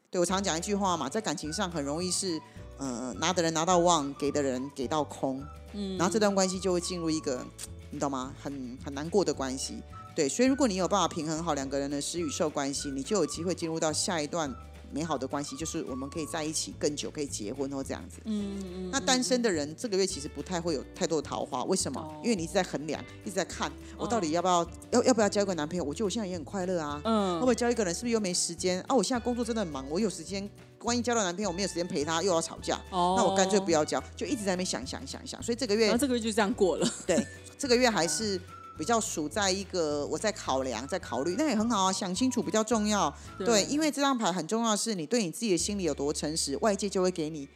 [0.10, 2.40] 对我常讲一句话嘛，在感情上很容易是，
[2.78, 5.44] 呃，拿的人拿到旺，给的人给到空，
[5.74, 7.46] 嗯然后这段关系就会进入一个，
[7.90, 8.34] 你懂吗？
[8.42, 9.82] 很很难过的关系。
[10.16, 14.54] 对，所以如果你有办法平衡好两个人的施与受关系，你就有机会进入到下一段
[14.94, 18.22] 美好的关系，就是我们可以在一起更久，可以结婚或这样子。
[18.24, 22.00] 嗯嗯那单身的人这个月其实不太会有太多的桃花，为什么？
[22.00, 25.84] 哦因为你一直在衡量，一直在看我到底要不要、要要不要交一个男朋友？
[25.84, 28.96] 我觉得我现在也很快乐啊，会嗯不会交一个人是不是又没时间啊？
[28.96, 30.50] 我现在工作真的很忙，我有时间，
[30.84, 33.74] 万一交了男朋友我没有时间陪他，又要吵架，哦那我干脆不。
[33.74, 35.42] 要交，就一直在那边想想想想。
[35.42, 36.88] 所以这个月然后这个月就这样过了。
[37.08, 37.26] 对，
[37.58, 38.40] 这个月还是
[38.78, 43.14] 比较属在一个我在考量、在考虑，那也很好啊，想清楚比较重要。
[43.40, 47.48] 对，因为这张牌很重要的是你对你自己的心里有多诚实，外界就会给你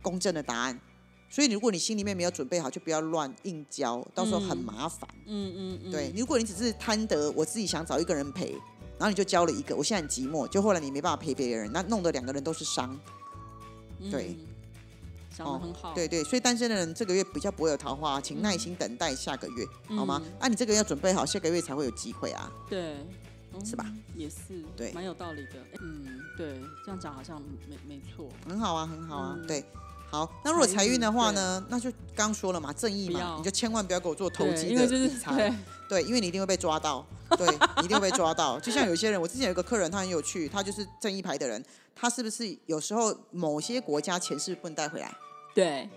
[0.00, 0.80] 公正的答案。
[1.28, 5.08] 所以如果你心里面没有准备好，就不要乱硬交，到时候很嗯麻烦。
[5.26, 8.52] 嗯嗯嗯，对，如果你只是贪得我自己想找一个人陪，
[8.98, 12.96] 然后你就交了一个，我现在很寂寞，就后来你没办法陪别人，那弄得两个人都是伤。
[14.10, 14.53] 对嗯，
[15.36, 19.66] 想的很好，对对，所以单身的人这个月比较不会有桃花，请耐心等待下个月，
[19.96, 20.22] 好吗？
[20.38, 22.50] 啊，你这个月要准备好，下个月才会有机会啊。
[22.68, 22.94] 对，
[23.52, 23.84] 嗯是吧？
[24.14, 25.52] 也是，对蛮有道理的。
[25.80, 28.28] 嗯，对，这样讲好像没没错。
[28.48, 29.64] 很好啊，很好啊，嗯对。
[30.10, 31.64] 好，那如果财运的话呢？
[31.68, 35.52] 那就刚说了嘛，正义嘛，你就千万不要给我做投，机的理财，
[35.88, 37.44] 对，因为你一定会被抓到，对，
[37.78, 38.56] 你一定会被抓到。
[38.60, 41.60] 就像有些人，我之前有个客人，他很有趣，他就是正义牌的人，
[41.96, 45.12] 他是不是有时候某些国家钱是不能带回来，
[45.54, 45.88] 对，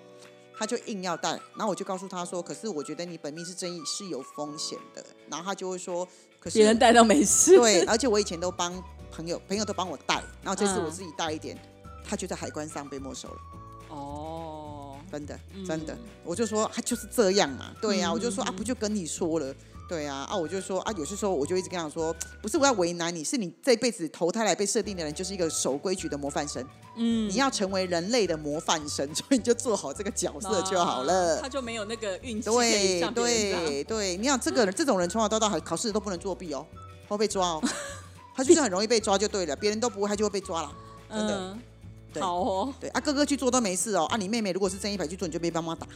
[0.56, 6.08] 他就硬要带，然后我就告诉他说，可是我觉得你本命是正义是有风险的，然后他就会说，
[6.40, 7.58] 可是别人带到没事。
[7.58, 8.72] 对，而且我以前都帮
[9.12, 10.92] 朋友，朋友都帮我带，然后这次我嗯。
[10.92, 11.58] 自己带一点，
[12.08, 13.38] 他就在海关上被没收了。
[13.90, 19.56] 哦，真的，嗯真的，我就说他就是这样嘛，对呀、嗯我就说啊，不就跟你说了，
[19.88, 26.62] 对啊、啊，我就说啊，有些时候我就一直跟他说，不是我要为难你，是你这辈子投胎来被设定的人就是一个守规矩的模范生，
[26.98, 31.38] 嗯你要成为人类的模范生， 所以你就做好这个角色就好了。
[31.38, 36.66] 啊他就没有那个运气对对对，你想这个人这种人从小到大还考试都不能作弊哦，
[37.08, 37.64] 会被抓哦，
[38.36, 40.72] 他就是很容易被抓就对了，别人都不会，他就会被抓了。
[41.10, 41.62] 真的嗯，
[42.12, 45.88] 对好哦，对啊，哥哥去做都没事哦，啊，你妹妹如果是正一百去做，你就被爸妈打，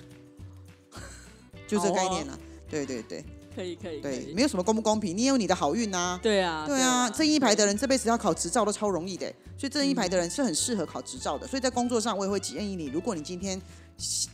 [1.68, 2.40] 就这概念了。
[2.70, 6.20] 对对对可以可以对，没有什么公不公平，你也有你的好运呐。
[6.22, 11.48] 对啊对啊，正义牌的人这辈子要考执照都超容易的，所以正义牌的人是很适合考执照的。
[11.48, 13.62] 所以在工作上，我也会建议你，如果你今天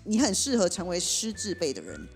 [0.03, 2.08] 你很适合成为师字辈的人，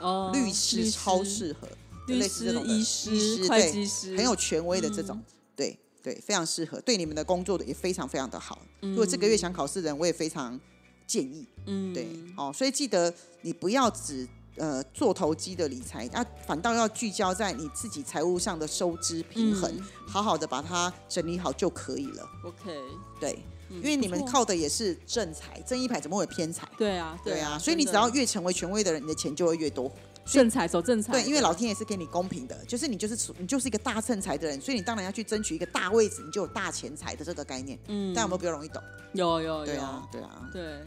[0.00, 1.68] 哦律师超适合，
[2.06, 5.22] 就律类似这师、种的医师、会对计师，很有权威的这嗯种，
[5.56, 8.60] 对对，非常适合，对你们的工作的也非常非常的好。
[8.82, 10.58] 嗯如果这个月想考试的人，我也非常
[11.06, 11.44] 建议。
[11.66, 14.26] 嗯对，哦，所以记得你不要只
[14.58, 22.28] 呃做投机的理财，啊，反倒要聚焦在你自己财务上的收支平衡，嗯好好的把它整理好就可以了。
[22.44, 22.80] OK，
[23.20, 23.38] 对，
[23.70, 26.68] 因因为你们靠的也是正财，正一牌怎么会有偏财？
[26.76, 29.90] 对啊对啊，啊，所以你只要越成为权威的人，你的钱就会越多。
[30.24, 37.78] 正财走正财，对，因为老天爷是给你公平的，就是你就是你就是一个大正财的人，所以你当然要去争取一个大位置，你就有大钱财的这个概念。
[37.86, 38.82] 嗯，但有没有比较容易懂？
[39.14, 40.80] 有有有对啊，对啊，对，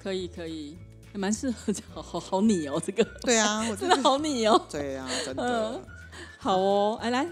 [0.00, 0.78] 可以可以，
[1.14, 3.04] 还蛮适合，好好好你哦，这个。
[3.20, 5.70] 对啊，我 真的好你哦，对啊，真的。
[5.70, 5.80] 嗯。
[6.38, 7.24] 好哦，哎来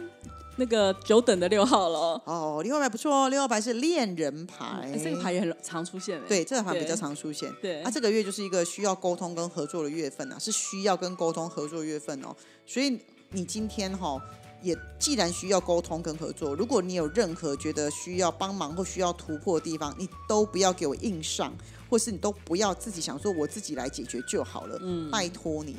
[0.54, 7.52] 那个久等的六号了，哦，六号牌不错哦，六号牌是恋人牌，哎这个牌也很常出现哎，对，这个牌比较常出现。
[7.60, 7.82] 对。
[7.82, 12.28] 那、这个月就是一个需要沟通跟合作的月份啊，是需要跟沟通合作的月份哦。
[12.64, 12.96] 所以
[13.30, 14.22] 你今天哈、
[14.62, 21.52] 也既然需要沟通跟合作，如果你有任何觉得需要帮忙或需要突破的地方，你都不要给我硬上，
[21.92, 24.78] 或是你都不要自己想说我自己来解决就好了。
[24.80, 25.76] 嗯拜托你，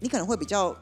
[0.00, 0.76] 你可能会比较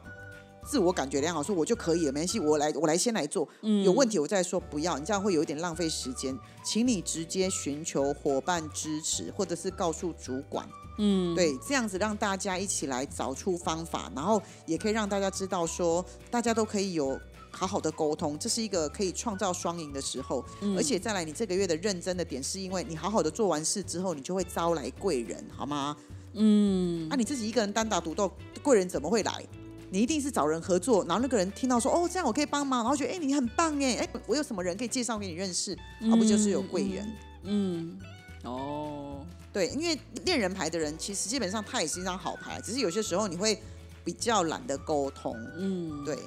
[0.65, 3.47] 自我感觉良好，说我就可以了，没关系，我来，我来先来做。
[3.61, 6.35] 嗯有问题我再说，不要，你这样会有一点浪费时间。
[6.63, 10.67] 请你直接寻求伙伴支持，或者是告诉主管，
[10.97, 17.19] 嗯，对，这样子让大家一起来找出方法，然后也可以让大家知道说，大家都可以有
[17.51, 20.43] 好好的沟通，这是一个可以创造双赢的时候。
[20.61, 25.95] 嗯而且再来，你这个月的认真的点，是因为你好好的做完事之后，你就会招来贵人，好吗？
[26.33, 28.31] 嗯啊，你自己一个人单打独斗，
[28.63, 29.45] 贵人怎么会来？
[29.89, 35.77] 你一定是找人合作，然后那个人听到说哦，这样我可以帮忙，然后觉得哎、你很棒哎，哎我有什么人可以介绍给你认识，
[36.09, 37.11] 而、不就是有贵人？
[37.43, 37.99] 嗯，
[38.45, 43.61] 哦，对，因为恋人牌的人其实基本上他也是一张好牌，只是有些时候你会
[44.05, 45.35] 比较懒得沟通。
[45.57, 46.17] 嗯，对，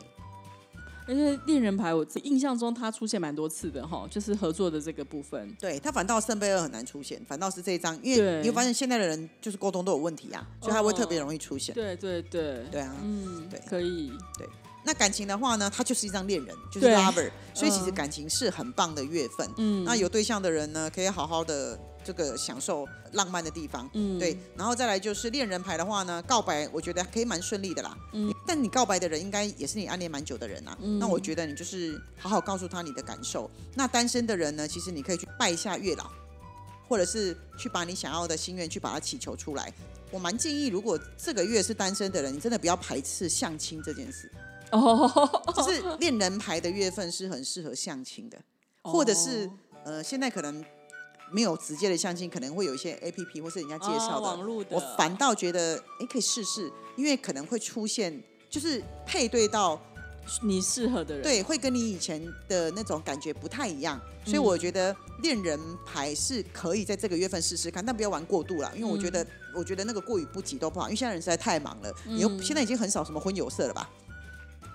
[1.07, 5.55] 而且恋人牌，我印象中他出现蛮多次的哈，就是合作的这个部分。
[5.61, 11.75] 对他反倒圣杯二很难出现，反倒是这一张，因为你会发现现在的人就是沟通都有问题啊，所以他会特别容易出现。
[11.75, 13.61] 对对对，对啊嗯，对。
[13.69, 14.49] 可以，对。
[14.87, 17.95] 那感情的话呢，它就是一张恋人，就是 lover，所以其实嗯。
[17.95, 19.49] 感情是很棒的月份。
[19.57, 23.88] 嗯，那有对象的人呢，可以好好的这个享受浪漫的地方。
[23.95, 27.97] 嗯对，然后再来就是恋人牌的话呢，告白我觉得可以蛮顺利的啦。
[28.12, 30.77] 嗯但你告白的人应该也是你暗恋蛮久的人啊。
[30.83, 33.51] 嗯那我觉得你就是好好告诉他你的感受。
[33.75, 36.11] 那单身的人呢，其实你可以去拜一下月老，
[36.87, 39.73] 或者是去把你想要的心愿去把它祈求出来。
[40.11, 44.31] 我蛮建议，如果这个月是单身的人，你真的不要排斥相亲这件事。
[44.71, 45.09] 哦，
[45.55, 48.38] 就是恋人牌的月份是很适合相亲的，
[48.83, 49.51] 或者是
[49.85, 50.64] 呃，现在可能
[51.33, 59.81] 没有直接的相亲，可能会有一些 A P P 或是人家介绍的，哦网络的，我反倒觉得哎可以试试，因为可能会出现就是配对到
[60.42, 73.90] 你适合的人，对，会跟你以前的那种感觉不太一样，所以我觉得恋人牌是可以在这个月份试试看，但不要玩过度了，因为我觉得、我觉得那个过于不及都不好，因为现在人实在太忙了，你又嗯现在已经很少什么婚友社了吧？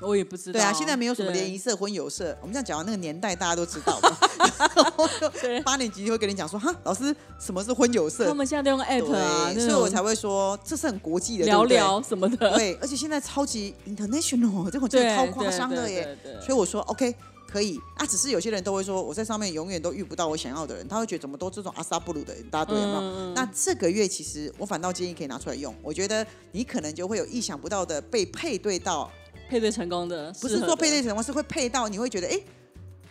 [0.01, 0.59] 我也不知道。
[0.59, 3.99] 对啊，现在没有什么对联谊社、婚友社，我们这样讲，那个年代大家都知道。
[5.41, 8.33] 对八年级就会跟你讲说，哈，老师什么是婚友社他？
[8.33, 12.51] 们现在都用 app 啊，所以我才会说这是很国际的，聊聊什么的。
[12.55, 16.03] 对，而且现在超级 international，这种真对，的超夸张的耶。。
[16.03, 17.13] 对对对所以我说 OK
[17.47, 22.99] 可以啊，只是有些人都会说我在上面永远都遇不到我想要的人，他会觉得怎么都这种阿萨布鲁的一大堆，有没有？
[22.99, 29.09] 嗯那这个月其实我反倒建议可以拿出来用，我觉得你可能就会有意想不到的被配对到，
[29.49, 32.31] 配对成功的，不是说配对成功，是会配到你会觉得哎。
[32.31, 32.43] 诶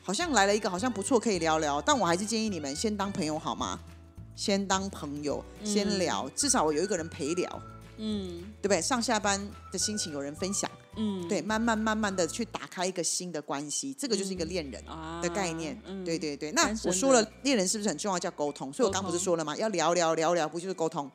[0.01, 1.82] 好像来了一个，好像不错，可以聊聊。
[1.82, 3.78] 但我还是建议你们先当朋友好吗？
[4.34, 7.62] 先当朋友，先聊，至少我有一个人陪聊，
[7.99, 8.80] 嗯对不对？
[8.80, 9.39] 上下班
[9.70, 15.78] 的心情有人分享，嗯，对，慢慢慢慢的去打开一个新的关系，这个就是一个恋人啊的概念。
[15.84, 18.18] 嗯对对对，那我说了，恋人是不是很重要？
[18.18, 18.72] 叫沟通。
[18.72, 19.55] 所以我刚不是说了吗？
[19.59, 21.11] 要聊聊聊聊，不就是沟通？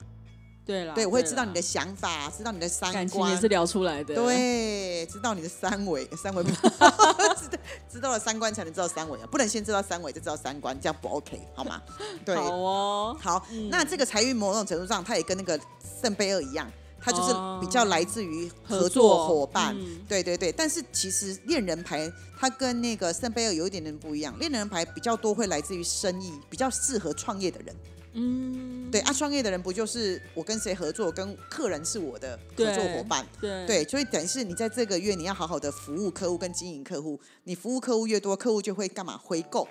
[0.66, 7.60] 对了，对，我会知道你的想法，知道你的三观感情也是，聊出来的。，对，知道你的三围，三围不 知道
[7.92, 11.82] 知道了三观才能知道三围啊，不能先知道三围再知道三观，这样不 OK 好吗？
[12.24, 15.60] 对，好哦，好，那这个财运某种程度上，它也跟那个
[16.02, 19.76] 圣杯二一样，它就是比较来自于合作伙伴。
[19.78, 22.10] 嗯对对对，但是其实恋人牌
[22.40, 27.76] 它跟那个圣杯二有一点点不一样，恋人牌比较多会来自于生意，比较适合创业的人。
[28.16, 33.26] 嗯，对啊，创业的人不就是我跟谁合作，跟客人是我的合作伙伴。
[33.42, 39.68] 对对，所以等于是你在这个月你要好好的服务客户跟经营客户，你服务客户越多，客户就会干嘛回购，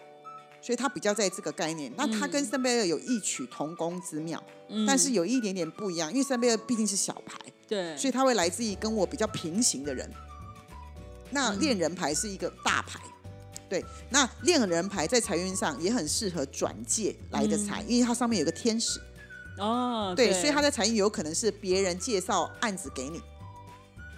[0.61, 1.93] 所以他比较在这个概念。
[1.97, 7.39] 那他跟圣杯二有异曲同工之妙，嗯但是有一点点不一样，因为圣杯二毕竟是小牌，
[7.69, 10.11] 对，所以他会来自于跟我比较平行的人。
[11.31, 12.99] 那嗯恋人牌是一个大牌。
[13.73, 19.01] 对，那恋人牌在财运上也很适合转借来的财，因为它上面有个天使，
[19.57, 23.19] 哦，对，所以它的财运有可能是别人介绍案子给你。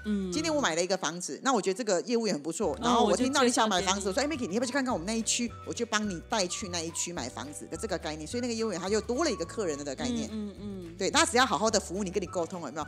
[0.06, 2.76] 嗯，今天我买了一个房子，那我觉得这个业务也很不错。
[2.82, 8.26] 然后我听到你想买房子，你我说：“哎，Miki，你要不要去看看我们那一区？”我就帮你带去那一区买房子的这个概念。
[8.26, 10.28] 所以那个业务员他就多了一个客人的概念。
[10.32, 12.86] 嗯嗯对，他只要好好的服务你，跟你沟通，有没有？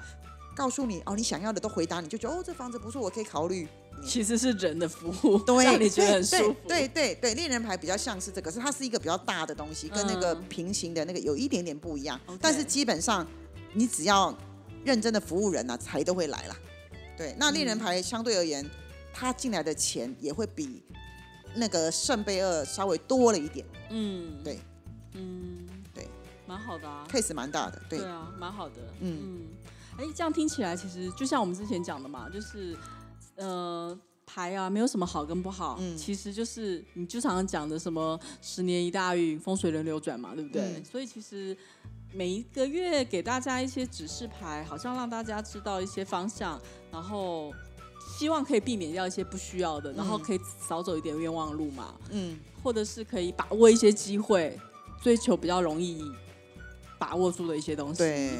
[0.57, 3.69] 告诉你哦，你想要的都回答，你就觉得哦，这房子不错，我可以考虑。
[3.99, 6.57] 嗯，其实是人的服务，对， 让你觉得很舒服。
[6.67, 12.19] 对对对对，恋人牌比较像是这个，是它是一个比较大的东西，跟那个嗯平行的那个有一点点不一样。
[12.41, 13.27] 但是基本上，
[13.75, 14.37] 你只要
[14.85, 16.57] 认真的服务人啊，财都会来啦。
[17.17, 18.69] 对，那恋嗯人牌相对而言，
[19.13, 20.83] 他进来的钱也会比
[21.55, 24.59] 那个圣杯二稍微多了一点嗯，对，
[25.15, 26.07] 嗯，对，
[26.47, 27.07] 蛮好的啊。
[27.11, 27.81] ，case 蛮大的。
[27.89, 28.75] 对，对啊，蛮好的。
[29.01, 29.41] 嗯嗯，
[29.99, 32.77] 哎、这样听起来其实就像我们之前讲的嘛，就是
[33.37, 40.63] 呃牌啊，没有什么好跟不好，嗯其实就是你就常常讲的什么十年一大运，风水轮流转嘛，对不对？
[40.63, 41.57] 嗯所以其实
[42.13, 47.53] 每一个月给大家一些指示牌，好像让大家知道一些方向，然后。
[48.19, 54.57] 希望可以避免掉一些不需要的，然后嗯可以少走一点冤枉路嘛，嗯，或者是可以把握一些机会，
[55.03, 56.01] 追求比较容易
[56.99, 57.99] 把握住的一些东西。
[57.99, 58.31] 对。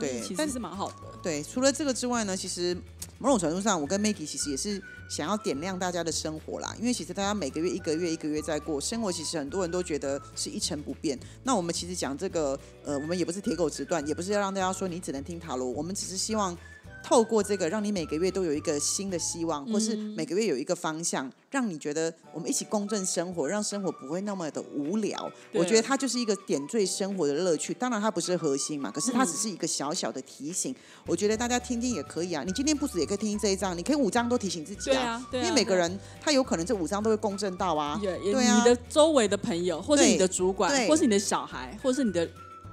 [0.00, 0.96] 对但其实是蛮好的。
[1.22, 2.76] 对，除了这个之外呢，其实
[3.18, 6.74] 某种程度上，我跟 Maggie 其实也是想要点亮大家的生活啦。
[6.80, 11.18] 因为其实大家每个月一个月一个月在过生活，其实很多人都觉得是一成不变。
[11.42, 16.56] 那我们其实讲这个，呃，我们也不是铁口直断，也不是要让大家说你只能听塔罗，我们只是希望。
[17.04, 25.30] 透过这个，让你每个月都有一个新的希望，或是每个月有一个方向，让你觉得我们一起共振生活，让生活不会那么的无聊。
[25.52, 27.74] 我觉得它就是一个点缀生活的乐趣。
[27.74, 30.74] 当然，它不是核心嘛，可是它只是一个小小的提醒。
[31.06, 32.42] 我觉得大家听听也可以啊。
[32.42, 38.00] 你今天不止也可以听听这一章，你可以五章都提醒自己对啊，对啊，因为每个人他有可能这五章都会共振到啊。
[38.02, 42.26] 对啊你的周围的朋友，或是你的主管，或是你的小孩，或是你的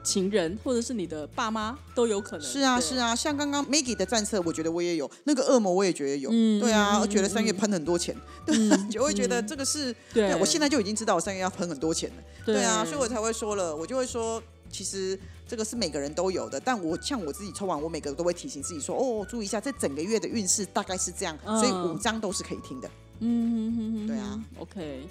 [0.03, 2.45] 情人，或者是你的爸妈，都有可能。
[2.45, 5.09] 是啊，是啊，像刚刚 Maggie 的战策，我觉得我也有。
[5.25, 6.29] 那个恶魔，我也觉得有。
[6.31, 8.55] 嗯对啊，嗯我觉得三月嗯喷很多钱， 对，
[8.89, 12.15] 就会觉得这个是，对，我现在就已经知道我三月要喷很多钱了。
[12.45, 12.63] 对对。
[12.63, 14.41] 啊，所以我才会说了，我就会说，
[14.71, 22.89] 其实这个是每个人都有的，但我像我自己抽完，我每个都会提醒自己说，哦，注意一下，这整个月的运势大概是这样，嗯所以五张都是可以听的，
[23.19, 25.07] 嗯哼哼哼，对啊，OK，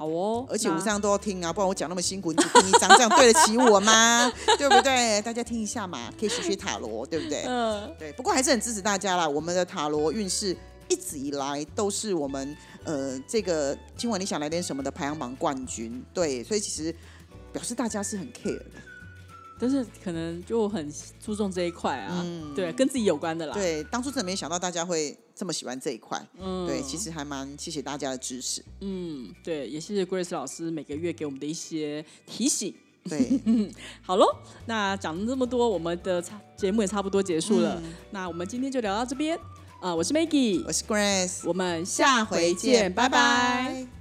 [0.00, 4.32] 好哦，而且五张都要听啊，不然我讲那么辛苦，你只听一张，这样对得起我吗？
[4.56, 5.20] 对不对？
[5.20, 7.44] 大家听一下嘛，可以学学塔罗，对不对？
[7.46, 9.28] 嗯对，不过还是很支持大家啦。
[9.28, 10.56] 我们的塔罗运势
[10.88, 16.90] 一直以来都是我们呃这个今晚你想来点什么的排行榜冠军，对，所以其实
[17.52, 18.64] 表示大家是很 care 的。
[19.62, 20.90] 但是可能就很
[21.22, 26.22] 注重这一块啊，嗯对，跟自己有关的啦。，对，当初真的没想到大家会这么喜欢这一块。
[26.38, 28.62] 嗯对，其实还蛮谢谢大家的支持。
[28.82, 32.74] 嗯，对，也谢谢 Grace 老师每个月给我们的一些提醒。
[33.08, 33.40] 对，
[34.04, 34.26] 好喽，
[34.66, 37.80] 那讲了这么多，我们的差节目也差不多结束了。
[37.82, 39.38] 嗯那我们今天就聊到这边。
[39.80, 43.99] 呃，我是 Maggie，我是 Grace，我们下回见，拜拜。